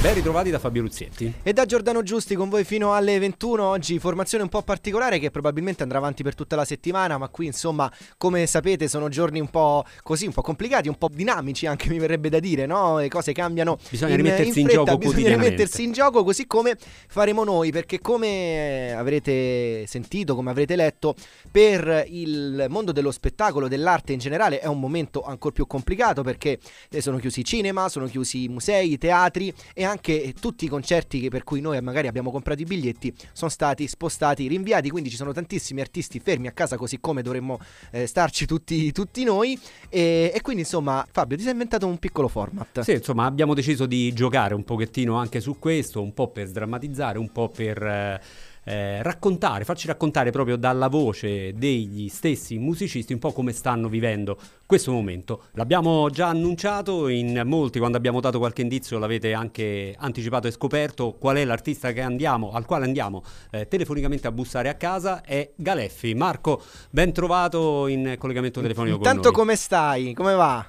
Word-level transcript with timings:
Ben 0.00 0.14
ritrovati 0.14 0.50
da 0.50 0.58
Fabio 0.58 0.82
Luzzietti. 0.82 1.32
E 1.44 1.52
da 1.52 1.64
Giordano 1.64 2.02
Giusti 2.02 2.34
con 2.34 2.48
voi 2.48 2.64
fino 2.64 2.92
alle 2.92 3.20
21. 3.20 3.64
Oggi 3.64 4.00
formazione 4.00 4.42
un 4.42 4.48
po' 4.48 4.62
particolare 4.62 5.20
che 5.20 5.30
probabilmente 5.30 5.84
andrà 5.84 5.98
avanti 5.98 6.24
per 6.24 6.34
tutta 6.34 6.56
la 6.56 6.64
settimana, 6.64 7.18
ma 7.18 7.28
qui 7.28 7.46
insomma, 7.46 7.90
come 8.16 8.46
sapete, 8.46 8.88
sono 8.88 9.08
giorni 9.08 9.38
un 9.38 9.48
po' 9.48 9.84
così, 10.02 10.26
un 10.26 10.32
po' 10.32 10.42
complicati, 10.42 10.88
un 10.88 10.98
po' 10.98 11.08
dinamici 11.12 11.66
anche 11.66 11.88
mi 11.88 12.00
verrebbe 12.00 12.30
da 12.30 12.40
dire, 12.40 12.66
no? 12.66 12.98
Le 12.98 13.08
cose 13.08 13.32
cambiano. 13.32 13.78
Bisogna 13.88 14.10
in, 14.10 14.16
rimettersi 14.16 14.60
in, 14.60 14.66
in 14.66 14.72
fretta, 14.72 14.84
gioco 14.84 14.98
Bisogna 14.98 15.28
rimettersi 15.28 15.82
in 15.84 15.92
gioco 15.92 16.24
così 16.24 16.46
come 16.48 16.76
faremo 17.06 17.44
noi, 17.44 17.70
perché 17.70 18.00
come 18.00 18.92
avrete 18.96 19.86
sentito, 19.86 20.34
come 20.34 20.50
avrete 20.50 20.74
letto, 20.74 21.14
per 21.48 22.06
il 22.08 22.66
mondo 22.68 22.90
dello 22.90 23.12
spettacolo, 23.12 23.68
dell'arte 23.68 24.12
in 24.12 24.18
generale 24.18 24.58
è 24.58 24.66
un 24.66 24.80
momento 24.80 25.22
ancora 25.22 25.54
più 25.54 25.66
complicato 25.68 26.22
perché 26.22 26.58
sono 26.98 27.18
chiusi 27.18 27.40
i 27.40 27.44
cinema, 27.44 27.88
sono 27.88 28.06
chiusi 28.06 28.44
i 28.44 28.48
musei, 28.48 28.92
i 28.92 28.98
teatri 28.98 29.54
e 29.74 29.81
anche 29.84 30.34
tutti 30.38 30.64
i 30.64 30.68
concerti 30.68 31.28
per 31.28 31.44
cui 31.44 31.60
noi 31.60 31.80
magari 31.80 32.08
abbiamo 32.08 32.30
comprato 32.30 32.62
i 32.62 32.64
biglietti 32.64 33.14
sono 33.32 33.50
stati 33.50 33.86
spostati, 33.86 34.46
rinviati, 34.48 34.90
quindi 34.90 35.10
ci 35.10 35.16
sono 35.16 35.32
tantissimi 35.32 35.80
artisti 35.80 36.20
fermi 36.20 36.46
a 36.46 36.52
casa 36.52 36.76
così 36.76 37.00
come 37.00 37.22
dovremmo 37.22 37.58
eh, 37.90 38.06
starci 38.06 38.46
tutti, 38.46 38.92
tutti 38.92 39.24
noi 39.24 39.58
e, 39.88 40.32
e, 40.34 40.40
quindi 40.40 40.62
insomma 40.62 41.06
Fabio 41.10 41.36
ti 41.36 41.42
sei 41.42 41.52
inventato 41.52 41.86
un 41.86 41.98
piccolo 41.98 42.28
format. 42.28 42.80
Sì, 42.80 42.92
insomma 42.92 43.26
abbiamo 43.26 43.54
deciso 43.54 43.86
di 43.86 44.12
giocare 44.12 44.54
un 44.54 44.64
pochettino 44.64 45.16
anche 45.16 45.40
su 45.40 45.58
questo, 45.58 46.02
un 46.02 46.12
po' 46.14 46.28
per 46.28 46.46
sdrammatizzare, 46.46 47.18
un 47.18 47.30
po' 47.30 47.48
per... 47.48 47.82
Eh 47.82 48.50
eh, 48.64 49.02
raccontare, 49.02 49.64
farci 49.64 49.86
raccontare 49.86 50.30
proprio 50.30 50.56
dalla 50.56 50.88
voce 50.88 51.52
degli 51.54 52.08
stessi 52.08 52.58
musicisti 52.58 53.12
un 53.12 53.18
po' 53.18 53.32
come 53.32 53.52
stanno 53.52 53.88
vivendo 53.88 54.38
questo 54.66 54.92
momento. 54.92 55.44
L'abbiamo 55.52 56.08
già 56.10 56.28
annunciato 56.28 57.08
in 57.08 57.42
molti, 57.44 57.78
quando 57.78 57.96
abbiamo 57.96 58.20
dato 58.20 58.38
qualche 58.38 58.62
indizio 58.62 58.98
l'avete 58.98 59.32
anche 59.32 59.94
anticipato 59.98 60.46
e 60.46 60.50
scoperto 60.50 61.12
qual 61.18 61.36
è 61.36 61.44
l'artista 61.44 61.92
andiamo, 62.02 62.52
al 62.52 62.64
quale 62.64 62.84
andiamo 62.84 63.22
eh, 63.50 63.68
telefonicamente 63.68 64.26
a 64.26 64.32
bussare 64.32 64.68
a 64.68 64.74
casa, 64.74 65.22
è 65.22 65.50
Galeffi. 65.54 66.14
Marco, 66.14 66.62
ben 66.90 67.12
trovato 67.12 67.86
in 67.86 68.16
collegamento 68.18 68.60
telefonico 68.60 68.96
Intanto 68.96 69.20
con 69.20 69.32
noi. 69.32 69.40
come 69.40 69.56
stai? 69.56 70.14
Come 70.14 70.34
va? 70.34 70.66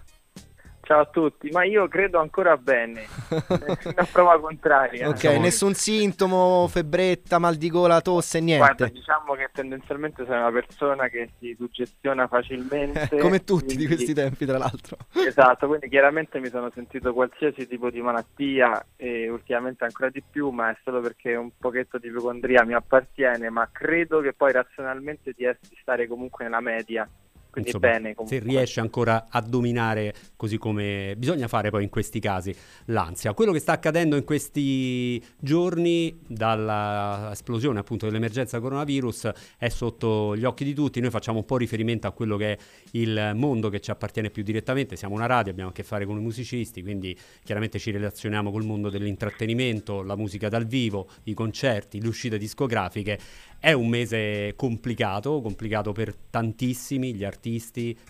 Ciao 0.86 1.00
a 1.00 1.06
tutti, 1.06 1.50
ma 1.50 1.64
io 1.64 1.88
credo 1.88 2.20
ancora 2.20 2.58
bene, 2.58 3.06
una 3.86 4.06
prova 4.12 4.38
contraria. 4.38 5.08
Ok, 5.08 5.14
diciamo. 5.16 5.40
nessun 5.40 5.73
sintomo, 5.75 6.67
febbretta, 6.67 7.40
mal 7.40 7.56
di 7.56 7.70
gola, 7.70 8.02
tosse, 8.02 8.42
niente. 8.42 8.66
Guarda, 8.66 8.88
diciamo 8.88 9.34
che 9.34 9.50
tendenzialmente 9.53 10.25
sei 10.25 10.38
una 10.38 10.52
persona 10.52 11.08
che 11.08 11.30
si 11.40 11.56
suggestiona 11.58 12.28
facilmente. 12.28 13.16
Come 13.17 13.45
tutti 13.45 13.75
quindi... 13.75 13.88
di 13.88 13.95
questi 13.95 14.14
tempi, 14.14 14.45
tra 14.45 14.58
l'altro. 14.58 14.98
Esatto, 15.25 15.67
quindi 15.67 15.88
chiaramente 15.88 16.42
mi 16.42 16.50
sono 16.50 16.70
sentito 16.73 17.14
qualsiasi 17.14 17.66
tipo 17.66 17.90
di 17.90 18.02
malattia 18.02 18.86
e 18.97 19.30
ultimamente 19.30 19.86
ancora 19.86 20.09
di 20.09 20.22
più, 20.22 20.50
ma 20.50 20.70
è 20.70 20.78
solo 20.84 21.00
perché 21.00 21.34
un 21.36 21.52
pochetto 21.58 21.97
di 21.97 22.08
ipocondria 22.08 22.66
mi 22.66 22.73
appartiene, 22.73 23.50
ma 23.50 23.70
credo 23.72 24.20
che 24.20 24.34
poi 24.34 24.52
razionalmente 24.52 25.34
di 25.34 25.50
stare 25.80 26.08
comunque 26.08 26.44
nella 26.44 26.59
media 26.59 27.08
quindi 27.54 27.70
Insomma, 27.70 27.94
bene 27.94 28.16
comunque. 28.16 28.40
se 28.40 28.44
riesce 28.44 28.80
ancora 28.80 29.28
a 29.30 29.40
dominare 29.40 30.12
così 30.36 30.58
come 30.58 31.14
bisogna 31.16 31.48
fare 31.48 31.70
poi 31.70 31.84
in 31.84 31.90
questi 31.90 32.20
casi 32.20 32.54
l'ansia. 32.86 33.36
Quello 33.36 33.52
che 33.52 33.59
sta 33.59 33.73
accadendo 33.73 34.16
in 34.16 34.23
questi 34.23 35.23
giorni 35.38 36.20
dall'esplosione 36.26 37.78
appunto 37.78 38.08
dell'emergenza 38.08 38.59
coronavirus 38.59 39.30
è 39.59 39.70
sotto 39.70 40.36
gli 40.36 40.46
occhi 40.46 40.64
di 40.64 40.74
tutti, 40.74 41.00
noi 41.00 41.12
facciamo 41.12 41.38
un 41.38 41.46
po' 41.46 41.58
riferimento 41.58 42.08
a 42.08 42.12
quello 42.12 42.38
che 42.38 42.54
è 42.54 42.58
il 42.94 43.34
mondo 43.36 43.70
che 43.70 43.80
ci 43.81 43.92
appartiene 43.92 44.31
più 44.31 44.42
direttamente, 44.42 44.96
siamo 44.96 45.14
una 45.14 45.28
radio, 45.28 45.52
abbiamo 45.52 45.70
a 45.70 45.74
che 45.74 45.84
fare 45.84 46.08
con 46.08 46.18
i 46.18 46.22
musicisti, 46.22 46.81
quindi 46.81 47.16
chiaramente 47.44 47.78
ci 47.78 47.92
relazioniamo 47.92 48.50
col 48.50 48.66
mondo 48.66 48.90
dell'intrattenimento, 48.90 50.02
la 50.02 50.16
musica 50.16 50.50
dal 50.50 50.66
vivo, 50.66 51.08
i 51.26 51.36
concerti, 51.36 52.02
le 52.02 52.08
uscite 52.08 52.40
discografiche. 52.40 53.20
È 53.59 53.72
un 53.72 53.88
mese 53.88 54.56
complicato, 54.58 55.40
complicato 55.40 55.94
per 55.94 56.13
tantissimi, 56.30 57.13
gli 57.13 57.24
artisti, 57.24 57.42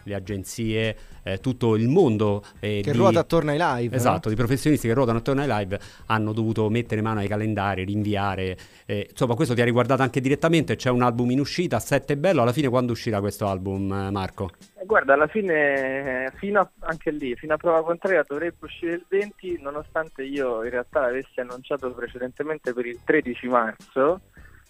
le 0.04 0.14
agenzie, 0.14 0.96
eh, 1.24 1.40
tutto 1.40 1.76
il 1.76 1.88
mondo. 1.88 2.44
Eh, 2.60 2.82
che 2.84 2.92
di, 2.92 2.98
ruota 2.98 3.20
attorno 3.20 3.52
ai 3.52 3.58
live. 3.60 3.96
Esatto, 3.96 4.30
no? 4.30 4.30
di 4.30 4.36
professionisti 4.36 4.88
che 4.88 4.94
ruotano 4.94 5.20
attorno 5.20 5.42
ai 5.42 5.48
live 5.48 5.80
hanno 6.08 6.34
dovuto 6.34 6.70
mettere 6.70 7.02
mano 7.02 7.20
ai 7.20 7.28
calendari, 7.28 7.84
rinviare. 7.84 8.58
Eh, 8.86 9.08
insomma, 9.10 9.36
questo 9.36 9.54
ti 9.54 9.62
ha 9.62 9.66
riguardato 9.66 10.02
anche 10.02 10.22
direttamente, 10.22 10.76
c'è 10.76 10.90
un 10.90 11.02
album 11.02 11.32
in 11.32 11.40
uscita, 11.40 11.80
sette 11.80 12.18
bello, 12.18 12.42
alla 12.42 12.54
fine 12.54 12.70
quando 12.70 12.92
uscirà 12.92 13.20
questo 13.20 13.48
album, 13.48 13.92
eh, 13.92 14.12
Marco? 14.12 14.52
Eh, 14.80 14.86
guarda, 14.86 15.14
alla 15.14 15.28
fine, 15.28 16.32
fino 16.36 16.60
a, 16.60 16.70
anche 16.80 17.12
lì, 17.12 17.36
fino 17.36 17.54
a 17.54 17.58
prova 17.58 17.84
contraria 17.84 18.24
dovrebbe 18.28 18.58
uscire 18.60 18.94
il 18.94 19.06
20, 19.08 19.60
nonostante 19.62 20.24
io 20.24 20.64
in 20.64 20.70
realtà 20.70 21.02
l'avessi 21.02 21.40
annunciato 21.40 21.92
precedentemente 21.94 22.74
per 22.74 22.86
il 22.86 23.00
13 23.04 23.48
marzo 23.48 24.22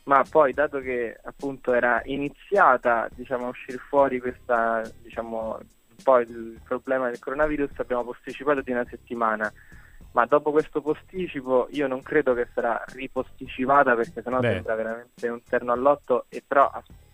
ma 0.04 0.24
poi 0.30 0.54
dato 0.54 0.80
che 0.80 1.18
appunto 1.24 1.74
era 1.74 2.02
iniziata 2.06 3.10
diciamo, 3.16 3.46
a 3.46 3.50
uscire 3.50 3.78
fuori 3.78 4.20
questa, 4.20 4.82
diciamo, 5.02 5.60
poi 6.04 6.24
il 6.24 6.60
problema 6.64 7.08
del 7.08 7.20
coronavirus 7.20 7.72
abbiamo 7.78 8.04
posticipato 8.04 8.62
di 8.62 8.72
una 8.72 8.86
settimana 8.90 9.52
ma 10.12 10.26
dopo 10.26 10.52
questo 10.52 10.82
posticipo 10.82 11.68
io 11.72 11.88
non 11.88 12.02
credo 12.02 12.34
che 12.34 12.48
sarà 12.54 12.84
riposticipata 12.94 13.96
perché 13.96 14.22
sennò 14.22 14.40
Beh. 14.40 14.54
sembra 14.54 14.76
veramente 14.76 15.28
un 15.28 15.42
terno 15.48 15.72
all'otto 15.72 16.26
e 16.30 16.44
però 16.46 16.72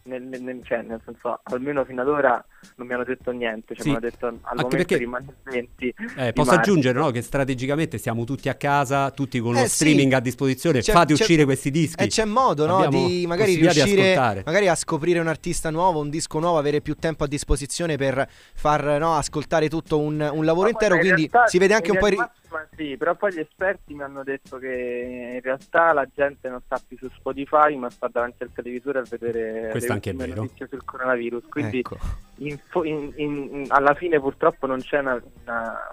nel, 0.09 0.41
nel, 0.41 0.59
cioè, 0.63 0.81
nel, 0.81 0.99
senso, 1.05 1.39
almeno 1.43 1.85
fino 1.85 2.01
ad 2.01 2.07
ora 2.07 2.43
non 2.75 2.87
mi 2.87 2.93
hanno 2.93 3.03
detto 3.03 3.31
niente, 3.31 3.75
cioè 3.75 3.83
sì. 3.83 3.89
mi 3.89 3.95
hanno 3.95 4.09
detto 4.09 4.25
al 4.25 4.33
Anche 4.33 4.55
momento 4.55 4.75
perché, 4.75 4.97
rimane 4.97 5.25
20. 5.43 5.95
Eh, 6.17 6.33
posso 6.33 6.51
marzo. 6.51 6.53
aggiungere 6.53 6.99
no, 6.99 7.11
che 7.11 7.21
strategicamente 7.21 7.97
siamo 7.97 8.23
tutti 8.23 8.49
a 8.49 8.55
casa, 8.55 9.11
tutti 9.11 9.39
con 9.39 9.55
eh, 9.55 9.61
lo 9.61 9.67
streaming 9.67 10.09
sì. 10.09 10.15
a 10.15 10.19
disposizione, 10.19 10.81
c'è, 10.81 10.91
fate 10.91 11.13
c'è, 11.13 11.21
uscire 11.21 11.45
questi 11.45 11.71
dischi. 11.71 12.03
E 12.03 12.07
c'è 12.07 12.25
modo 12.25 12.65
no, 12.65 12.87
di 12.87 13.25
magari 13.27 13.55
riuscire 13.55 14.15
magari 14.45 14.67
a 14.67 14.75
scoprire 14.75 15.19
un 15.19 15.27
artista 15.27 15.69
nuovo, 15.69 15.99
un 15.99 16.09
disco 16.09 16.39
nuovo, 16.39 16.57
avere 16.57 16.81
più 16.81 16.95
tempo 16.95 17.23
a 17.23 17.27
disposizione 17.27 17.95
per 17.95 18.27
far 18.53 18.99
no, 18.99 19.15
ascoltare 19.15 19.69
tutto 19.69 19.99
un, 19.99 20.27
un 20.33 20.45
lavoro 20.45 20.65
ma 20.65 20.71
intero, 20.71 20.97
quindi 20.97 21.29
realtà, 21.31 21.47
si 21.47 21.57
vede 21.57 21.73
anche 21.73 21.91
un 21.91 21.97
po'... 21.97 22.07
Ri- 22.07 22.17
ma 22.49 22.67
sì, 22.75 22.97
però 22.97 23.15
poi 23.15 23.33
gli 23.33 23.39
esperti 23.39 23.93
mi 23.93 24.01
hanno 24.01 24.23
detto 24.23 24.57
che 24.57 25.31
in 25.35 25.41
realtà 25.41 25.93
la 25.93 26.07
gente 26.13 26.49
non 26.49 26.61
sta 26.65 26.81
più 26.85 26.97
su 26.97 27.07
Spotify, 27.15 27.75
ma 27.75 27.89
sta 27.89 28.07
davanti 28.11 28.43
al 28.43 28.51
televisore 28.51 28.99
a 28.99 29.03
vedere 29.07 29.69
Questo 29.69 29.89
le 29.89 29.93
anche 29.93 30.09
è 30.09 30.13
vero. 30.13 30.41
notizie 30.41 30.67
sul 30.67 30.83
coronavirus. 30.83 31.43
Quindi 31.47 31.79
ecco. 31.79 31.97
in, 32.37 32.59
in, 32.83 33.13
in, 33.15 33.65
alla 33.69 33.93
fine 33.93 34.19
purtroppo 34.19 34.65
non 34.65 34.79
c'è 34.81 34.99
una, 34.99 35.21
una, 35.43 35.91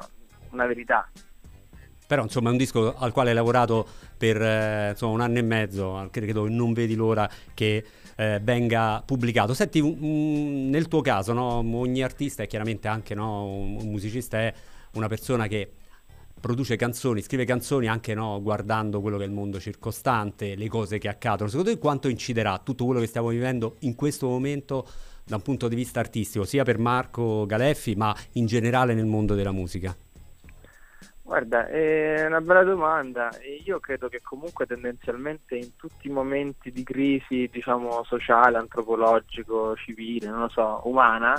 una, 0.50 0.66
verità. 0.66 1.08
Però 2.06 2.22
insomma 2.22 2.48
è 2.48 2.52
un 2.52 2.58
disco 2.58 2.96
al 2.96 3.12
quale 3.12 3.30
hai 3.30 3.34
lavorato 3.34 3.86
per 4.16 4.40
eh, 4.40 4.90
insomma, 4.90 5.12
un 5.12 5.20
anno 5.20 5.38
e 5.38 5.42
mezzo, 5.42 6.08
credo 6.10 6.48
non 6.48 6.72
vedi 6.72 6.94
l'ora 6.94 7.28
che 7.52 7.84
eh, 8.16 8.40
venga 8.42 9.02
pubblicato. 9.04 9.52
Senti, 9.52 9.80
un, 9.80 10.70
nel 10.70 10.88
tuo 10.88 11.02
caso 11.02 11.34
no, 11.34 11.62
ogni 11.76 12.02
artista 12.02 12.42
e 12.42 12.46
chiaramente 12.46 12.88
anche 12.88 13.14
no, 13.14 13.44
un 13.44 13.90
musicista 13.90 14.38
è 14.38 14.54
una 14.92 15.08
persona 15.08 15.46
che 15.48 15.70
produce 16.40 16.76
canzoni, 16.76 17.22
scrive 17.22 17.44
canzoni 17.44 17.88
anche 17.88 18.14
no, 18.14 18.40
guardando 18.42 19.00
quello 19.00 19.16
che 19.16 19.24
è 19.24 19.26
il 19.26 19.32
mondo 19.32 19.58
circostante, 19.58 20.54
le 20.54 20.68
cose 20.68 20.98
che 20.98 21.08
accadono. 21.08 21.48
Secondo 21.48 21.70
te 21.70 21.78
quanto 21.78 22.08
inciderà 22.08 22.58
tutto 22.58 22.84
quello 22.84 23.00
che 23.00 23.06
stiamo 23.06 23.28
vivendo 23.28 23.76
in 23.80 23.94
questo 23.94 24.28
momento 24.28 24.86
da 25.24 25.36
un 25.36 25.42
punto 25.42 25.66
di 25.66 25.74
vista 25.74 25.98
artistico, 25.98 26.44
sia 26.44 26.62
per 26.62 26.78
Marco 26.78 27.46
Galeffi, 27.46 27.96
ma 27.96 28.14
in 28.32 28.46
generale 28.46 28.94
nel 28.94 29.06
mondo 29.06 29.34
della 29.34 29.50
musica? 29.50 29.94
Guarda, 31.26 31.66
è 31.66 32.24
una 32.24 32.40
bella 32.40 32.62
domanda 32.62 33.30
io 33.64 33.80
credo 33.80 34.06
che 34.08 34.20
comunque 34.22 34.64
tendenzialmente 34.64 35.56
in 35.56 35.74
tutti 35.74 36.06
i 36.06 36.12
momenti 36.12 36.70
di 36.70 36.84
crisi, 36.84 37.48
diciamo, 37.50 38.04
sociale, 38.04 38.58
antropologico, 38.58 39.74
civile, 39.74 40.28
non 40.28 40.42
lo 40.42 40.48
so, 40.48 40.82
umana, 40.84 41.34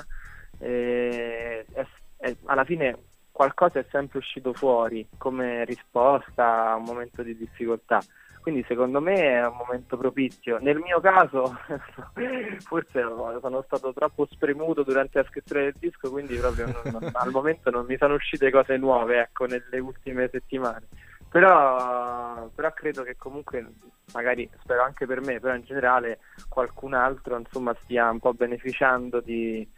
eh, 0.59 1.66
è, 1.72 1.86
è, 2.18 2.36
alla 2.47 2.66
fine 2.66 2.97
qualcosa 3.38 3.78
è 3.78 3.86
sempre 3.92 4.18
uscito 4.18 4.52
fuori 4.52 5.07
come 5.16 5.63
risposta 5.63 6.72
a 6.72 6.75
un 6.75 6.86
momento 6.86 7.22
di 7.22 7.38
difficoltà. 7.38 8.01
Quindi 8.42 8.66
secondo 8.68 9.00
me 9.00 9.13
è 9.13 9.45
un 9.45 9.57
momento 9.57 9.95
propizio. 9.95 10.57
Nel 10.60 10.78
mio 10.78 11.00
caso 11.00 11.56
forse 12.66 13.00
sono 13.39 13.62
stato 13.62 13.94
troppo 13.94 14.25
spremuto 14.25 14.81
durante 14.81 15.19
la 15.19 15.28
scrittura 15.30 15.60
del 15.60 15.75
disco, 15.78 16.10
quindi 16.10 16.36
proprio 16.38 16.66
non, 16.66 17.12
al 17.13 17.30
momento 17.30 17.69
non 17.69 17.86
mi 17.86 17.95
sono 17.98 18.16
uscite 18.16 18.50
cose 18.50 18.75
nuove 18.78 19.19
ecco, 19.19 19.45
nelle 19.45 19.78
ultime 19.78 20.28
settimane. 20.31 20.88
Però, 21.30 22.50
però, 22.56 22.74
credo 22.74 23.04
che 23.04 23.18
comunque, 23.18 23.63
magari 24.13 24.50
spero 24.63 24.81
anche 24.81 25.06
per 25.06 25.22
me, 25.22 25.39
però 25.39 25.54
in 25.54 25.63
generale 25.63 26.22
qualcun 26.50 26.95
altro 26.95 27.38
insomma 27.38 27.75
stia 27.84 28.10
un 28.10 28.19
po' 28.19 28.34
beneficiando 28.34 29.19
di, 29.19 29.69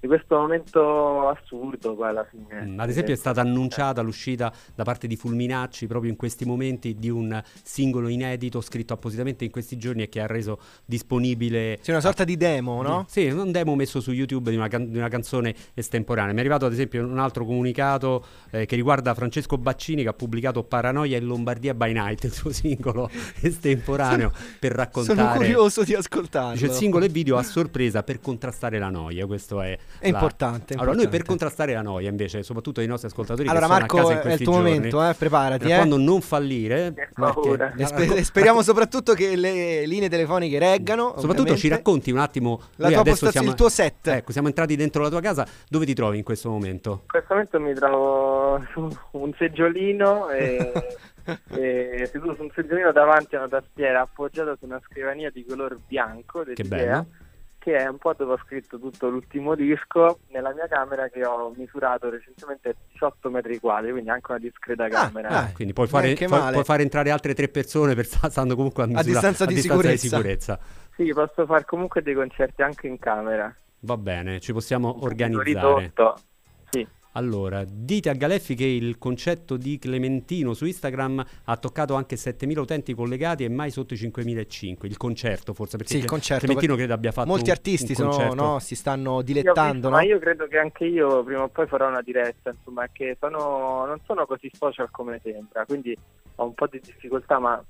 di 0.00 0.06
questo 0.06 0.36
momento 0.36 1.28
assurdo 1.28 1.94
poi 1.94 2.08
alla 2.08 2.24
fine. 2.24 2.64
Mm, 2.64 2.80
ad 2.80 2.88
esempio 2.88 3.14
è 3.14 3.16
stata 3.16 3.40
annunciata 3.40 4.00
l'uscita 4.02 4.52
da 4.74 4.84
parte 4.84 5.06
di 5.06 5.16
Fulminacci 5.16 5.86
proprio 5.86 6.10
in 6.10 6.16
questi 6.16 6.44
momenti 6.44 6.94
di 6.96 7.08
un 7.08 7.42
singolo 7.62 8.08
inedito 8.08 8.60
scritto 8.60 8.92
appositamente 8.92 9.44
in 9.44 9.50
questi 9.50 9.76
giorni 9.76 10.02
e 10.02 10.08
che 10.08 10.20
ha 10.20 10.26
reso 10.26 10.58
disponibile... 10.84 11.78
C'è 11.80 11.90
una 11.90 12.00
sorta 12.00 12.24
di 12.24 12.36
demo, 12.36 12.82
no? 12.82 13.04
Sì, 13.08 13.26
un 13.26 13.52
demo 13.52 13.74
messo 13.74 14.00
su 14.00 14.12
YouTube 14.12 14.50
di 14.50 14.56
una, 14.56 14.68
can- 14.68 14.90
di 14.90 14.98
una 14.98 15.08
canzone 15.08 15.54
estemporanea. 15.74 16.32
Mi 16.32 16.38
è 16.38 16.40
arrivato 16.40 16.66
ad 16.66 16.72
esempio 16.72 17.04
un 17.06 17.18
altro 17.18 17.44
comunicato 17.44 18.24
eh, 18.50 18.66
che 18.66 18.76
riguarda 18.76 19.14
Francesco 19.14 19.56
Baccini 19.58 20.02
che 20.02 20.08
ha 20.08 20.14
pubblicato 20.14 20.62
Paranoia 20.64 21.16
in 21.16 21.24
Lombardia 21.24 21.74
by 21.74 21.92
Night, 21.92 22.24
il 22.24 22.32
suo 22.32 22.50
singolo 22.50 23.10
estemporaneo 23.40 24.32
per 24.58 24.72
raccontare... 24.72 25.18
Sono 25.18 25.34
curioso 25.34 25.82
di 25.84 25.94
ascoltarlo. 25.94 26.52
Dice 26.52 26.66
il 26.66 26.72
singolo 26.72 27.04
e 27.04 27.08
video 27.08 27.36
a 27.36 27.42
sorpresa 27.42 28.02
per 28.02 28.20
contrastare 28.20 28.78
la 28.78 28.90
noia, 28.90 29.26
questo 29.26 29.60
è... 29.60 29.76
È 29.98 30.08
importante. 30.08 30.74
Allora, 30.74 30.92
noi 30.92 31.04
per 31.08 31.20
importante. 31.20 31.26
contrastare 31.28 31.72
la 31.72 31.82
noia, 31.82 32.08
invece, 32.10 32.42
soprattutto 32.42 32.80
i 32.80 32.86
nostri 32.86 33.08
ascoltatori 33.08 33.48
Allora, 33.48 33.66
che 33.66 33.72
sono 33.72 33.78
Marco, 33.80 33.96
a 33.96 34.00
casa 34.00 34.12
in 34.12 34.18
è 34.28 34.32
il 34.32 34.38
tuo 34.42 34.52
giorni, 34.54 34.74
momento, 34.74 35.08
eh, 35.08 35.14
preparati. 35.14 35.58
per 35.64 35.70
eh. 35.72 35.74
quando 35.76 35.96
non 35.96 36.20
fallire, 36.20 36.76
Che 36.76 36.92
perché- 36.92 37.12
paura. 37.14 37.72
E 37.76 37.86
spe- 37.86 38.14
e 38.16 38.24
speriamo 38.24 38.62
soprattutto 38.62 39.14
che 39.14 39.36
le 39.36 39.86
linee 39.86 40.08
telefoniche 40.08 40.58
reggano. 40.58 41.04
soprattutto 41.10 41.30
ovviamente. 41.32 41.60
ci 41.60 41.68
racconti 41.68 42.10
un 42.10 42.18
attimo 42.18 42.60
La 42.76 42.88
tua 42.88 42.96
postazione, 43.02 43.32
siamo, 43.32 43.48
il 43.50 43.54
tuo 43.54 43.68
set. 43.68 44.06
Ecco, 44.08 44.32
siamo 44.32 44.48
entrati 44.48 44.76
dentro 44.76 45.02
la 45.02 45.08
tua 45.08 45.20
casa, 45.20 45.46
dove 45.68 45.84
ti 45.86 45.94
trovi 45.94 46.18
in 46.18 46.24
questo 46.24 46.50
momento? 46.50 47.00
In 47.02 47.08
questo 47.08 47.32
momento 47.34 47.60
mi 47.60 47.74
trovo 47.74 48.64
su 48.72 48.88
un 49.12 49.32
seggiolino 49.38 50.28
e, 50.30 50.72
e 51.50 52.08
seduto 52.12 52.34
su 52.36 52.42
un 52.42 52.50
seggiolino 52.54 52.92
davanti 52.92 53.34
a 53.34 53.38
una 53.38 53.48
tastiera 53.48 54.02
appoggiata 54.02 54.54
su 54.58 54.64
una 54.66 54.80
scrivania 54.88 55.30
di 55.30 55.44
color 55.44 55.78
bianco 55.86 56.44
Che 56.54 56.62
bello. 56.64 57.06
Che 57.66 57.74
è 57.78 57.88
un 57.88 57.98
po' 57.98 58.12
dove 58.16 58.34
ho 58.34 58.38
scritto 58.44 58.78
tutto 58.78 59.08
l'ultimo 59.08 59.56
disco 59.56 60.20
nella 60.28 60.52
mia 60.54 60.68
camera 60.68 61.08
che 61.08 61.26
ho 61.26 61.52
misurato 61.56 62.08
recentemente 62.08 62.76
18 62.92 63.28
metri 63.28 63.58
quadri, 63.58 63.90
quindi 63.90 64.08
anche 64.08 64.30
una 64.30 64.38
discreta 64.38 64.86
camera. 64.86 65.28
ah. 65.30 65.50
Quindi 65.52 65.72
puoi 65.72 65.88
fare, 65.88 66.04
neanche 66.04 66.26
puoi- 66.26 66.62
fare 66.62 66.82
entrare 66.84 67.10
altre 67.10 67.34
tre 67.34 67.48
persone 67.48 67.96
per 67.96 68.04
sta- 68.04 68.30
stando 68.30 68.54
comunque 68.54 68.84
a, 68.84 68.86
misura- 68.86 69.02
distanza 69.02 69.42
a 69.42 69.46
di 69.48 69.54
distanza 69.54 69.90
di 69.90 69.96
sicurezza. 69.98 70.56
sicurezza. 70.56 70.92
Sì, 70.94 71.12
posso 71.12 71.44
fare 71.44 71.64
comunque 71.64 72.02
dei 72.02 72.14
concerti 72.14 72.62
anche 72.62 72.86
in 72.86 73.00
camera. 73.00 73.52
Va 73.80 73.96
bene, 73.96 74.38
ci 74.38 74.52
possiamo 74.52 75.02
organizzare. 75.02 75.50
Ridotto. 75.80 76.16
Sì. 76.70 76.86
Allora, 77.16 77.64
dite 77.66 78.10
a 78.10 78.12
Galeffi 78.12 78.54
che 78.54 78.66
il 78.66 78.98
concetto 78.98 79.56
di 79.56 79.78
Clementino 79.78 80.52
su 80.52 80.66
Instagram 80.66 81.24
ha 81.44 81.56
toccato 81.56 81.94
anche 81.94 82.16
7.000 82.16 82.58
utenti 82.58 82.92
collegati 82.92 83.42
e 83.42 83.48
mai 83.48 83.70
sotto 83.70 83.94
i 83.94 83.96
5.500. 83.96 84.84
Il 84.84 84.98
concerto 84.98 85.54
forse, 85.54 85.78
perché 85.78 85.94
Sì, 85.94 85.98
il 86.00 86.04
concerto, 86.04 86.44
Clementino 86.44 86.76
credo 86.76 86.92
abbia 86.92 87.12
fatto 87.12 87.28
Molti 87.28 87.50
artisti 87.50 87.94
un 87.98 88.12
sono, 88.12 88.34
no, 88.34 88.58
si 88.58 88.74
stanno 88.74 89.16
Io 89.16 89.22
dilettando. 89.22 89.72
visto, 89.72 89.88
no? 89.88 89.96
Ma 89.96 90.02
io 90.02 90.18
credo 90.18 90.46
che 90.46 90.58
anche 90.58 90.84
io 90.84 91.24
prima 91.24 91.44
o 91.44 91.48
poi 91.48 91.66
farò 91.66 91.88
una 91.88 92.02
diretta, 92.02 92.50
insomma, 92.50 92.86
che 92.92 93.16
sono, 93.18 93.86
non 93.86 93.98
sono 94.04 94.26
così 94.26 94.50
social 94.52 94.90
come 94.90 95.18
sembra, 95.22 95.64
quindi 95.64 95.96
ho 96.38 96.44
un 96.44 96.52
po' 96.52 96.66
di 96.66 96.80
difficoltà, 96.84 97.38
ma 97.38 97.64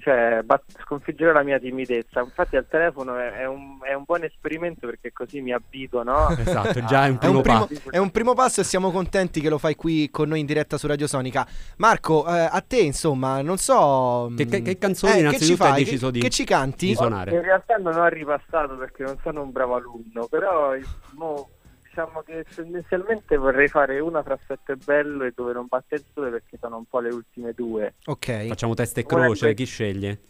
cioè, 0.00 0.40
bat- 0.42 0.64
sconfiggere 0.82 1.32
la 1.32 1.42
mia 1.42 1.58
timidezza. 1.58 2.20
Infatti 2.20 2.56
al 2.56 2.66
telefono 2.68 3.16
è, 3.16 3.32
è 3.32 3.46
un, 3.46 3.78
è 3.82 3.92
un 3.92 4.04
buon 4.04 4.24
esperimento 4.24 4.86
perché 4.86 5.12
così 5.12 5.40
mi 5.40 5.52
abituo, 5.52 6.02
no? 6.02 6.30
Esatto, 6.30 6.82
già 6.86 7.06
è 7.06 7.10
un 7.10 7.18
È 7.20 7.26
un, 7.26 7.40
primo 7.40 7.40
primo, 7.42 7.66
passo. 7.66 7.90
è 7.90 7.98
un 7.98 8.10
primo 8.10 8.34
passo 8.34 8.60
e 8.62 8.64
siamo 8.64 8.90
contenti 8.90 9.40
che 9.40 9.48
lo 9.48 9.58
fai 9.58 9.74
qui 9.76 10.10
con 10.10 10.28
noi 10.28 10.40
in 10.40 10.46
diretta 10.46 10.78
su 10.78 10.86
Radio 10.86 11.06
Sonica. 11.06 11.46
Marco, 11.76 12.26
eh, 12.26 12.48
a 12.50 12.60
te 12.66 12.78
insomma, 12.80 13.42
non 13.42 13.58
so... 13.58 14.32
Che- 14.36 14.46
che- 14.46 14.60
mm, 14.60 14.64
che 14.64 14.78
canzoni 14.78 15.12
che 15.12 15.18
innanzitutto 15.20 15.56
ci 15.56 15.62
hai 15.62 15.68
fai? 15.68 15.84
deciso 15.84 16.06
Che- 16.06 16.12
di- 16.12 16.20
Che 16.20 16.30
ci 16.30 16.44
canti? 16.44 16.86
di 16.86 16.94
suonare? 16.94 17.30
In 17.32 17.42
realtà 17.42 17.76
non 17.76 17.94
ho 17.96 18.06
ripassato 18.08 18.76
perché 18.76 19.02
non 19.02 19.16
sono 19.22 19.42
un 19.42 19.52
bravo 19.52 19.74
alunno, 19.76 20.26
però 20.30 20.72
mo, 21.16 21.48
diciamo 21.86 22.22
che 22.24 22.44
tendenzialmente 22.54 23.36
vorrei 23.36 23.68
fare 23.68 24.00
una 24.00 24.22
fra 24.22 24.38
Sette 24.46 24.76
Bello 24.76 25.24
e 25.24 25.32
Dove 25.34 25.52
non 25.52 25.66
batte 25.68 25.96
il 25.96 26.04
sole 26.14 26.30
perché 26.30 26.56
sono 26.60 26.78
un 26.78 26.84
po' 26.88 27.00
le 27.00 27.10
ultime 27.12 27.52
due. 27.54 27.94
Ok. 28.06 28.46
Facciamo 28.48 28.74
testa 28.74 29.00
e 29.00 29.04
croce, 29.06 29.52
chi 29.54 29.64
sceglie? 29.66 30.20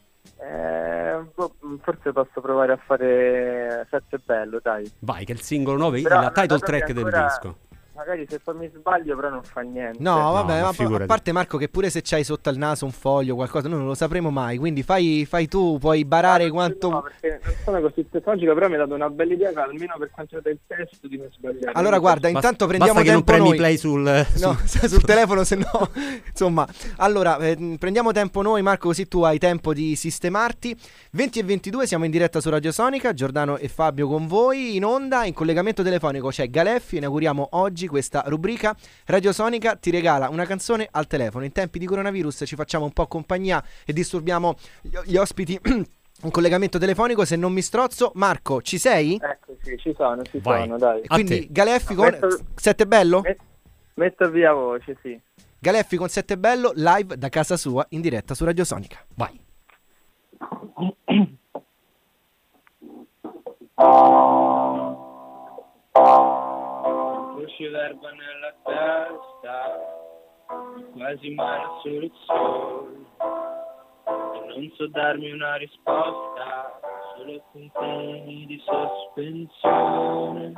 Eh, 0.40 1.20
boh, 1.34 1.54
forse 1.82 2.12
posso 2.12 2.40
provare 2.40 2.72
a 2.72 2.76
fare 2.84 3.86
Sette 3.90 4.18
Bello, 4.24 4.60
dai. 4.62 4.90
Vai, 5.00 5.24
che 5.24 5.32
è 5.32 5.34
il 5.34 5.40
singolo 5.42 5.76
9, 5.78 6.00
Però, 6.02 6.20
la 6.20 6.30
title 6.30 6.58
che 6.58 6.64
track 6.66 6.92
del 6.92 7.04
ancora- 7.04 7.26
disco. 7.26 7.56
Magari 7.94 8.26
se 8.28 8.38
poi 8.40 8.54
mi 8.56 8.70
sbaglio 8.74 9.14
però 9.16 9.28
non 9.30 9.42
fa 9.42 9.60
niente. 9.60 9.98
No, 10.02 10.14
vabbè, 10.32 10.54
ma 10.56 10.60
ma 10.62 10.68
a 10.68 10.72
figurati. 10.72 11.06
parte 11.06 11.32
Marco 11.32 11.58
che 11.58 11.68
pure 11.68 11.90
se 11.90 12.00
c'hai 12.02 12.24
sotto 12.24 12.48
al 12.48 12.56
naso 12.56 12.84
un 12.84 12.90
foglio 12.90 13.32
o 13.34 13.36
qualcosa, 13.36 13.68
noi 13.68 13.78
non 13.78 13.86
lo 13.88 13.94
sapremo 13.94 14.30
mai, 14.30 14.56
quindi 14.58 14.82
fai, 14.82 15.24
fai 15.28 15.46
tu, 15.48 15.78
puoi 15.78 16.04
barare 16.04 16.48
quanto... 16.50 16.88
No, 16.88 17.02
perché 17.02 17.40
non 17.44 17.54
sono 17.64 17.80
così 17.80 18.06
tecnologica, 18.08 18.54
però 18.54 18.68
mi 18.68 18.74
ha 18.74 18.78
dato 18.78 18.94
una 18.94 19.10
bella 19.10 19.32
idea, 19.34 19.50
almeno 19.62 19.94
per 19.98 20.10
quanto 20.10 20.36
riguarda 20.36 20.50
il 20.50 20.58
testo, 20.66 21.06
di 21.08 21.16
non 21.18 21.28
sbagliare. 21.30 21.72
Allora 21.72 21.98
guarda, 21.98 22.30
Basta- 22.30 22.36
intanto 22.38 22.66
prendiamo 22.66 22.94
basta 22.94 23.08
che 23.08 23.14
non 23.14 23.24
tempo 23.24 23.32
premi 23.32 23.48
noi. 23.48 23.58
play 23.58 23.76
sul, 23.76 24.26
No, 24.40 24.58
sul- 24.64 24.88
sul 24.88 25.02
telefono 25.02 25.44
se 25.44 25.56
no. 25.56 25.90
Insomma, 26.26 26.66
allora 26.96 27.36
eh, 27.38 27.76
prendiamo 27.78 28.12
tempo 28.12 28.42
noi, 28.42 28.62
Marco, 28.62 28.88
così 28.88 29.06
tu 29.06 29.22
hai 29.22 29.38
tempo 29.38 29.72
di 29.74 29.94
sistemarti. 29.96 30.74
20 31.12 31.38
e 31.38 31.42
22 31.44 31.86
siamo 31.86 32.04
in 32.04 32.10
diretta 32.10 32.40
su 32.40 32.48
Radio 32.50 32.72
Sonica, 32.72 33.12
Giordano 33.12 33.56
e 33.58 33.68
Fabio 33.68 34.08
con 34.08 34.26
voi 34.26 34.76
in 34.76 34.84
onda, 34.84 35.24
in 35.24 35.34
collegamento 35.34 35.82
telefonico 35.82 36.28
c'è 36.28 36.48
Galeffi, 36.48 36.96
inauguriamo 36.96 37.48
oggi 37.52 37.81
questa 37.86 38.22
rubrica. 38.26 38.74
Radio 39.06 39.32
Sonica 39.32 39.76
ti 39.76 39.90
regala 39.90 40.28
una 40.28 40.44
canzone 40.44 40.88
al 40.90 41.06
telefono. 41.06 41.44
In 41.44 41.52
tempi 41.52 41.78
di 41.78 41.86
coronavirus 41.86 42.42
ci 42.46 42.56
facciamo 42.56 42.84
un 42.84 42.92
po' 42.92 43.06
compagnia 43.06 43.62
e 43.84 43.92
disturbiamo 43.92 44.56
gli, 44.80 44.96
gli 45.04 45.16
ospiti 45.16 45.58
in 45.64 46.30
collegamento 46.30 46.78
telefonico. 46.78 47.24
Se 47.24 47.36
non 47.36 47.52
mi 47.52 47.62
strozzo, 47.62 48.12
Marco, 48.14 48.62
ci 48.62 48.78
sei? 48.78 49.18
Ecco, 49.22 49.56
sì, 49.62 49.76
ci 49.78 49.94
sono, 49.96 50.22
ci 50.22 50.38
Vai. 50.40 50.62
sono, 50.62 50.78
dai. 50.78 51.06
Quindi. 51.06 51.48
Galeffi 51.50 51.94
con 51.94 52.06
Metto- 52.06 52.38
Sette 52.54 52.86
Bello? 52.86 53.20
Met- 53.20 53.40
metto 53.94 54.30
via 54.30 54.52
voce, 54.52 54.96
sì. 55.02 55.20
Galeffi 55.58 55.96
con 55.96 56.08
Sette 56.08 56.36
Bello 56.38 56.72
live 56.74 57.16
da 57.16 57.28
casa 57.28 57.56
sua 57.56 57.86
in 57.90 58.00
diretta 58.00 58.34
su 58.34 58.44
Radio 58.44 58.64
Sonica. 58.64 58.98
Vai. 59.14 59.40
Voce 67.42 67.70
verba 67.70 68.08
nella 68.12 68.54
testa, 68.62 69.76
quasi 70.92 71.34
male 71.34 71.64
sul 71.82 72.08
sole. 72.24 73.04
E 74.06 74.46
non 74.46 74.70
so 74.76 74.86
darmi 74.86 75.32
una 75.32 75.56
risposta, 75.56 76.78
solo 77.16 77.42
puntini 77.50 78.46
di 78.46 78.62
sospensione. 78.64 80.52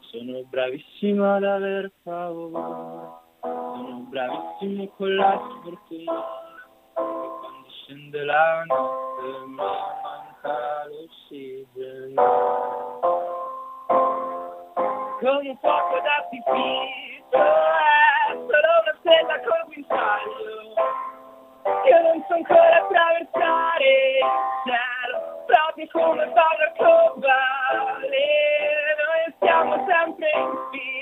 Sono 0.00 0.42
bravissimo 0.50 1.34
ad 1.36 1.44
aver 1.44 1.90
paura, 2.02 3.18
sono 3.40 4.06
bravissimo 4.10 4.86
con 4.98 5.14
la 5.14 5.40
sfortuna. 5.48 6.24
E 6.92 7.28
quando 7.40 7.70
scende 7.84 8.22
la 8.24 8.64
notte 8.66 9.46
mi 9.46 9.54
manca 9.54 10.84
l'ossigeno 10.90 12.20
con 15.20 15.44
un 15.46 15.56
fuoco 15.58 16.00
d'artificio 16.00 17.36
è 17.36 18.32
solo 18.32 18.68
una 18.80 18.96
stella 19.00 19.38
col 19.44 19.64
guinzaglio 19.66 20.72
io 21.84 22.02
non 22.02 22.24
so 22.26 22.34
ancora 22.34 22.76
attraversare 22.78 23.84
il 24.16 24.24
cielo 24.64 25.44
proprio 25.44 25.86
come 25.92 26.26
Paolo 26.32 26.72
Cobale 26.78 28.26
noi 28.96 29.34
stiamo 29.36 29.86
sempre 29.86 30.30
in 30.34 30.58
fila 30.70 30.99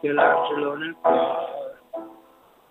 Michelangelo 0.00 0.76
nel 0.76 0.96
cuore, 1.02 1.80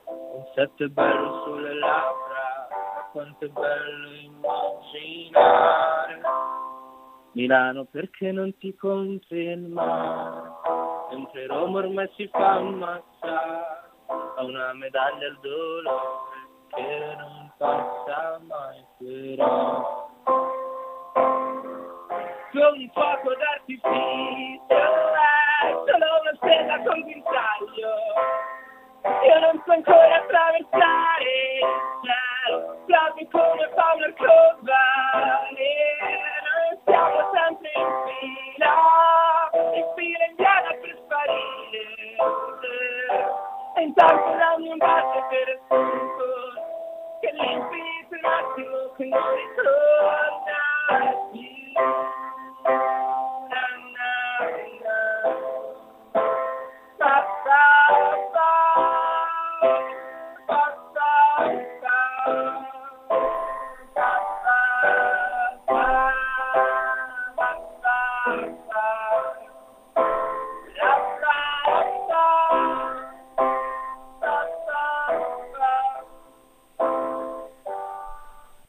un 0.05 0.46
sette 0.55 0.88
bello 0.88 1.43
sulle 1.43 1.74
labbra, 1.74 2.69
quanto 3.12 3.43
è 3.43 3.50
bello 3.50 4.13
immaginare. 4.13 6.22
Milano 7.34 7.84
perché 7.84 8.31
non 8.31 8.57
ti 8.57 8.74
compri 8.75 9.43
il 9.43 9.60
mare, 9.60 10.51
mentre 11.12 11.48
Roma 11.48 11.79
ormai 11.79 12.10
si 12.15 12.29
fa 12.29 12.53
ammazzare, 12.53 13.91
ha 14.07 14.43
una 14.43 14.72
medaglia 14.74 15.27
al 15.27 15.38
dolore 15.41 16.15
che 16.69 17.15
non 17.17 17.51
passa 17.57 18.39
mai 18.48 18.86
però 19.00 20.07
con 22.53 22.89
fuoco 22.93 23.36
d'artificio 23.36 24.75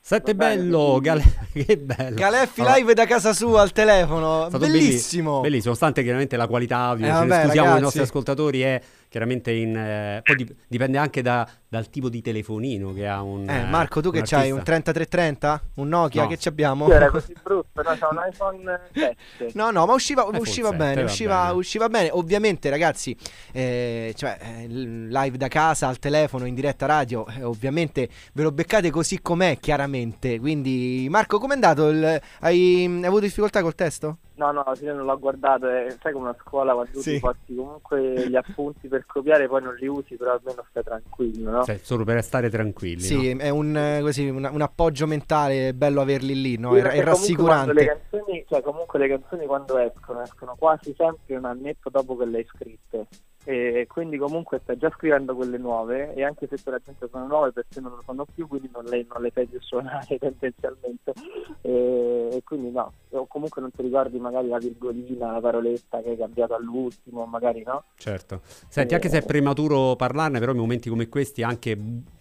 Sette 0.09 0.35
bello, 0.35 1.01
Gale- 1.03 1.23
che 1.53 1.77
bello. 1.77 2.15
Galeffi 2.15 2.61
Allora, 2.63 2.77
live 2.77 2.95
da 2.95 3.05
casa 3.05 3.35
sua 3.35 3.61
al 3.61 3.73
telefono. 3.73 4.49
Bellissimo. 4.57 5.31
belli- 5.33 5.43
Bellissimo, 5.43 5.65
nonostante 5.75 6.03
chiaramente 6.03 6.37
la 6.39 6.47
qualità 6.47 6.79
audio, 6.79 7.07
Eh, 7.07 7.11
vabbè, 7.11 7.43
scusiamo 7.45 7.67
ragazzi. 7.67 7.83
nostri 7.83 8.01
ascoltatori, 8.01 8.61
è 8.63 8.81
chiaramente 9.09 9.53
in... 9.53 9.77
eh, 9.77 10.21
poi 10.23 10.37
dip- 10.37 10.55
dipende 10.67 10.99
anche 10.99 11.23
da- 11.23 11.49
dal 11.71 11.89
tipo 11.91 12.09
di 12.09 12.21
telefonino 12.23 12.93
che 12.93 13.07
ha 13.07 13.21
un... 13.23 13.49
Eh, 13.49 13.65
Marco, 13.67 14.01
tu 14.01 14.11
che 14.11 14.19
un 14.21 14.25
c'hai? 14.25 14.51
Un 14.51 14.59
artista. 14.59 14.93
3330? 14.93 15.63
Un 15.75 15.89
Nokia? 15.89 16.23
No. 16.23 16.29
Che 16.29 16.37
ci 16.39 16.49
abbiamo? 16.49 16.87
Sì, 16.87 16.93
era 16.93 17.11
così 17.11 17.35
brutto, 17.43 17.83
no? 17.83 17.91
C'ho 17.99 18.09
un 18.11 18.19
iPhone 18.31 18.81
7. 18.93 19.51
No, 19.55 19.71
no, 19.71 19.85
ma 19.87 19.93
usciva, 19.93 20.23
iPhone 20.23 20.39
usciva 20.39 20.69
7, 20.71 20.77
bene, 20.83 20.95
va 21.03 21.07
usciva, 21.11 21.41
bene. 21.47 21.59
usciva 21.59 21.89
bene. 21.89 22.09
Ovviamente, 22.13 22.71
ragazzi, 22.71 23.17
eh, 23.53 24.13
cioè, 24.17 24.39
eh, 24.41 24.67
live 24.69 25.37
da 25.37 25.49
casa, 25.49 25.89
al 25.89 25.99
telefono, 25.99 26.47
in 26.47 26.55
diretta 26.55 26.87
radio, 26.87 27.27
eh, 27.27 27.43
ovviamente 27.43 28.09
ve 28.33 28.43
lo 28.43 28.53
beccate 28.53 28.91
così 28.91 29.21
com'è, 29.21 29.59
chiaramente. 29.61 30.39
Quindi, 30.39 31.07
Marco, 31.11 31.39
com'è 31.39 31.55
andato? 31.55 31.89
Il- 31.89 32.21
hai, 32.41 32.85
hai 32.87 33.05
avuto 33.05 33.21
difficoltà 33.23 33.61
col 33.63 33.75
testo? 33.75 34.19
No, 34.39 34.53
no, 34.53 34.63
alla 34.63 34.77
fine 34.77 34.93
non 34.93 35.05
l'ho 35.05 35.19
guardato, 35.19 35.69
è, 35.69 35.93
sai 36.01 36.13
come 36.13 36.29
una 36.29 36.37
scuola 36.41 36.73
quando 36.73 36.93
tu 36.93 37.01
Sì. 37.01 37.15
ti 37.15 37.19
porti 37.19 37.55
comunque 37.57 38.29
gli 38.29 38.37
appunti 38.37 38.87
per 38.87 39.05
copiare 39.05 39.49
poi 39.49 39.63
non 39.63 39.75
li 39.75 39.89
usi, 39.89 40.15
però 40.15 40.33
almeno 40.33 40.65
stai 40.71 40.85
tranquillo, 40.85 41.51
no? 41.51 41.65
Cioè, 41.65 41.79
solo 41.83 42.05
per 42.05 42.23
stare 42.23 42.49
tranquilli. 42.49 43.01
Sì, 43.01 43.35
no? 43.35 43.41
è 43.41 43.49
un, 43.49 43.77
eh, 43.77 44.01
così, 44.01 44.29
un, 44.29 44.49
un 44.51 44.61
appoggio 44.63 45.09
mentale, 45.09 45.69
è 45.69 45.73
bello 45.73 46.01
averli 46.01 46.41
lì, 46.41 46.57
no? 46.57 46.73
Sì, 46.75 46.79
È, 46.79 46.83
è 46.83 46.85
quando 46.85 46.97
Le 46.99 47.05
rassicurante. 47.05 47.85
canzoni, 47.85 48.45
cioè 48.49 48.63
comunque 48.63 48.99
le 49.01 49.09
canzoni 49.09 49.47
quando 49.47 49.77
escono, 49.79 50.23
escono 50.23 50.55
quasi 50.57 50.95
sempre 50.97 51.37
un 51.37 51.45
annetto 51.45 51.91
dopo 51.91 52.17
che 52.17 52.25
le 52.25 52.39
hai 52.39 52.47
scritte. 52.47 53.07
E 53.49 53.87
quindi 53.89 54.19
comunque 54.19 54.61
stai 54.63 54.77
già 54.77 54.91
scrivendo 54.91 55.35
quelle 55.35 55.57
nuove 55.57 56.13
e 56.13 56.23
anche 56.23 56.47
se 56.51 56.59
per 56.63 56.75
la 56.75 56.81
gente 56.85 57.09
sono 57.11 57.27
nuove 57.27 57.51
per 57.51 57.65
te 57.67 57.81
non 57.81 57.93
lo 57.93 58.03
sono 58.05 58.27
più, 58.27 58.47
quindi 58.47 58.69
non 58.71 58.85
le, 58.85 59.07
non 59.11 59.23
le 59.23 59.31
fai 59.31 59.47
più 59.47 59.59
suonare 59.63 60.05
tendenzialmente. 60.21 61.15
E, 61.63 62.29
e 62.31 62.43
quindi 62.45 62.71
no, 62.71 62.93
o 63.09 63.27
comunque 63.27 63.63
non 63.63 63.71
ti 63.71 63.81
ricordi 63.81 64.19
magari 64.19 64.49
la 64.49 64.59
virgolina, 64.59 65.33
la 65.33 65.41
paroletta 65.41 66.03
che 66.03 66.11
hai 66.11 66.19
cambiato 66.19 66.57
all'ultimo, 66.57 67.25
magari 67.25 67.63
no? 67.63 67.85
Certo. 67.97 68.43
Senti, 68.45 68.93
anche 68.93 69.09
se 69.09 69.21
è 69.21 69.25
prematuro 69.25 69.97
parlarne, 69.97 70.41
però 70.41 70.53
in 70.53 70.59
momenti 70.59 70.91
come 70.91 71.09
questi 71.09 71.43
anche 71.43 71.75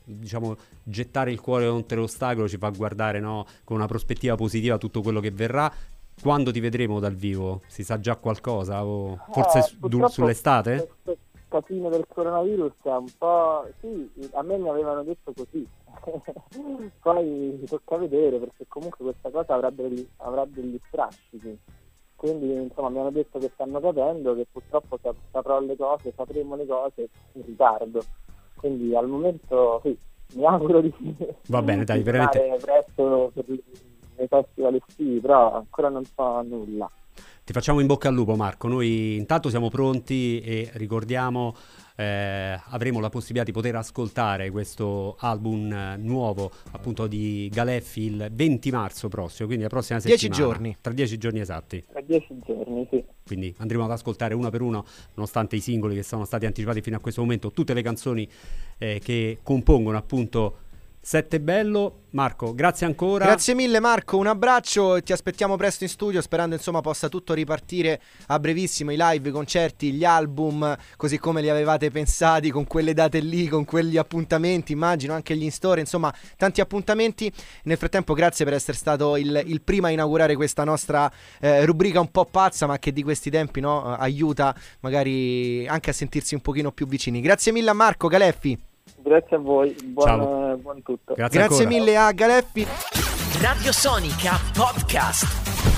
diciamo 0.05 0.55
gettare 0.81 1.31
il 1.31 1.41
cuore 1.41 1.67
contro 1.67 1.99
l'ostacolo 1.99 2.47
ci 2.47 2.55
fa 2.55 2.69
guardare 2.69 3.19
no, 3.19 3.45
con 3.65 3.75
una 3.75 3.87
prospettiva 3.87 4.35
positiva 4.35 4.77
tutto 4.77 5.01
quello 5.01 5.19
che 5.19 5.31
verrà. 5.31 5.69
Quando 6.21 6.51
ti 6.51 6.59
vedremo 6.59 6.99
dal 6.99 7.13
vivo? 7.13 7.61
Si 7.67 7.83
sa 7.83 7.99
già 7.99 8.15
qualcosa? 8.15 8.83
O 8.85 9.17
forse 9.31 9.59
Eh, 9.59 9.87
du- 9.87 10.07
sull'estate? 10.07 10.89
Questo 11.03 11.17
casino 11.47 11.89
del 11.89 12.05
coronavirus 12.07 12.71
è 12.83 12.89
un 12.89 13.05
po'... 13.17 13.67
Sì, 13.79 14.09
a 14.33 14.41
me 14.41 14.57
mi 14.57 14.67
avevano 14.69 15.03
detto 15.03 15.31
così. 15.33 15.65
Poi 17.01 17.63
tocca 17.67 17.97
vedere 17.97 18.39
perché 18.39 18.65
comunque 18.67 19.05
questa 19.05 19.29
cosa 19.29 19.53
avrà 19.53 19.69
degli, 19.69 20.05
avrà 20.17 20.45
degli 20.45 20.79
strascichi. 20.87 21.57
Quindi 22.15 22.51
insomma 22.51 22.89
mi 22.89 22.99
hanno 22.99 23.11
detto 23.11 23.37
che 23.37 23.51
stanno 23.53 23.79
capendo 23.79 24.33
che 24.33 24.47
purtroppo 24.51 24.97
sap- 25.01 25.15
saprò 25.31 25.59
le 25.61 25.75
cose, 25.77 26.11
sapremo 26.15 26.55
le 26.55 26.65
cose 26.65 27.09
in 27.33 27.45
ritardo. 27.45 28.01
Quindi 28.55 28.95
al 28.95 29.07
momento 29.07 29.79
sì, 29.83 29.95
mi 30.33 30.45
auguro 30.45 30.81
di 30.81 30.91
Va 31.47 31.61
bene, 31.61 31.83
dai, 31.83 32.01
veramente- 32.01 32.57
presto 32.59 33.31
per 33.35 33.45
i 34.19 34.23
i 34.23 34.27
festival 34.27 34.75
estivi, 34.75 35.19
però 35.19 35.55
ancora 35.55 35.89
non 35.89 36.03
so 36.05 36.41
nulla. 36.41 36.89
Ti 37.43 37.53
facciamo 37.53 37.79
in 37.79 37.87
bocca 37.87 38.09
al 38.09 38.13
lupo 38.13 38.35
Marco, 38.35 38.67
noi 38.67 39.15
intanto 39.15 39.49
siamo 39.49 39.69
pronti 39.69 40.41
e 40.41 40.69
ricordiamo 40.73 41.55
eh, 41.99 42.59
avremo 42.69 42.99
la 42.99 43.09
possibilità 43.09 43.43
di 43.43 43.51
poter 43.51 43.75
ascoltare 43.75 44.51
questo 44.51 45.15
album 45.19 45.71
eh, 45.71 45.97
nuovo 45.97 46.51
appunto 46.71 47.07
di 47.07 47.49
Galeffi 47.51 48.01
il 48.01 48.29
20 48.31 48.69
marzo 48.69 49.07
prossimo, 49.07 49.47
quindi 49.47 49.63
la 49.63 49.69
prossima 49.69 49.99
Dieci 49.99 50.27
settimana. 50.27 50.53
giorni. 50.53 50.77
Tra 50.79 50.93
dieci 50.93 51.17
giorni 51.17 51.39
esatti. 51.39 51.83
Tra 51.89 52.01
dieci 52.01 52.37
giorni, 52.45 52.87
sì. 52.91 53.03
Quindi 53.25 53.53
andremo 53.57 53.85
ad 53.85 53.91
ascoltare 53.91 54.35
uno 54.35 54.49
per 54.49 54.61
uno, 54.61 54.85
nonostante 55.15 55.55
i 55.55 55.59
singoli 55.59 55.95
che 55.95 56.03
sono 56.03 56.23
stati 56.23 56.45
anticipati 56.45 56.81
fino 56.81 56.97
a 56.97 56.99
questo 56.99 57.21
momento, 57.21 57.51
tutte 57.51 57.73
le 57.73 57.81
canzoni 57.81 58.29
eh, 58.77 58.99
che 59.03 59.39
compongono 59.41 59.97
appunto 59.97 60.57
Sette 61.07 61.39
Bello. 61.39 62.01
Marco, 62.09 62.53
grazie 62.53 62.85
ancora. 62.85 63.23
Grazie 63.23 63.53
mille 63.53 63.79
Marco, 63.79 64.17
un 64.17 64.27
abbraccio 64.27 65.01
ti 65.01 65.13
aspettiamo 65.13 65.55
presto 65.55 65.85
in 65.85 65.89
studio 65.89 66.19
sperando 66.19 66.55
insomma 66.55 66.81
possa 66.81 67.07
tutto 67.07 67.33
ripartire 67.33 68.01
a 68.27 68.39
brevissimo, 68.39 68.91
i 68.91 68.97
live, 68.97 69.29
i 69.29 69.31
concerti, 69.31 69.93
gli 69.93 70.03
album, 70.03 70.75
così 70.97 71.17
come 71.17 71.41
li 71.41 71.49
avevate 71.49 71.91
pensati 71.91 72.49
con 72.49 72.65
quelle 72.67 72.93
date 72.93 73.19
lì, 73.19 73.47
con 73.47 73.63
quegli 73.63 73.95
appuntamenti, 73.95 74.73
immagino 74.73 75.13
anche 75.13 75.37
gli 75.37 75.43
in 75.43 75.51
store, 75.51 75.79
insomma 75.79 76.13
tanti 76.35 76.59
appuntamenti. 76.59 77.31
Nel 77.63 77.77
frattempo 77.77 78.13
grazie 78.13 78.43
per 78.43 78.55
essere 78.55 78.75
stato 78.75 79.15
il, 79.15 79.43
il 79.45 79.61
primo 79.61 79.87
a 79.87 79.91
inaugurare 79.91 80.35
questa 80.35 80.65
nostra 80.65 81.09
eh, 81.39 81.63
rubrica 81.65 82.01
un 82.01 82.11
po' 82.11 82.25
pazza 82.25 82.67
ma 82.67 82.79
che 82.79 82.91
di 82.91 83.03
questi 83.03 83.29
tempi 83.29 83.61
no, 83.61 83.95
aiuta 83.95 84.53
magari 84.81 85.65
anche 85.69 85.91
a 85.91 85.93
sentirsi 85.93 86.33
un 86.35 86.41
pochino 86.41 86.73
più 86.73 86.85
vicini. 86.85 87.21
Grazie 87.21 87.53
mille 87.53 87.69
a 87.69 87.73
Marco 87.73 88.09
Galeffi, 88.09 88.66
Grazie 88.95 89.35
a 89.35 89.39
voi, 89.39 89.75
buon, 89.83 90.07
Ciao. 90.07 90.51
eh, 90.51 90.55
buon 90.55 90.83
tutto. 90.83 91.13
Grazie, 91.13 91.39
grazie 91.39 91.65
mille 91.65 91.97
a 91.97 92.11
Galeffi. 92.11 92.65
Radio 93.41 93.71
Sonica 93.71 94.39
Podcast. 94.53 95.76